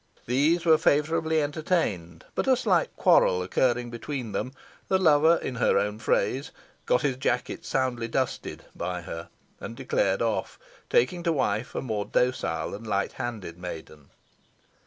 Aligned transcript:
These 0.25 0.65
were 0.65 0.79
favourably 0.79 1.43
entertained, 1.43 2.25
but 2.33 2.47
a 2.47 2.55
slight 2.57 2.87
quarrel 2.95 3.43
occurring 3.43 3.91
between 3.91 4.31
them, 4.31 4.51
the 4.87 4.97
lover, 4.97 5.35
in 5.35 5.57
her 5.57 5.77
own 5.77 5.99
phrase, 5.99 6.49
got 6.87 7.03
"his 7.03 7.17
jacket 7.17 7.63
soundly 7.65 8.07
dusted" 8.07 8.65
by 8.75 9.01
her, 9.03 9.29
and 9.59 9.75
declared 9.77 10.23
off, 10.23 10.57
taking 10.89 11.21
to 11.21 11.31
wife 11.31 11.75
a 11.75 11.81
more 11.81 12.05
docile 12.05 12.73
and 12.73 12.87
light 12.87 13.11
handed 13.21 13.59
maiden. 13.59 14.09